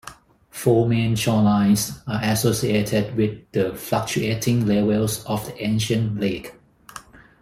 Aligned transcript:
Four 0.49 0.89
main 0.89 1.15
shorelines 1.15 1.95
are 2.07 2.23
associated 2.31 3.15
with 3.15 3.51
the 3.51 3.75
fluctuating 3.75 4.65
levels 4.65 5.23
of 5.25 5.45
the 5.45 5.61
ancient 5.63 6.19
lake. 6.19 6.53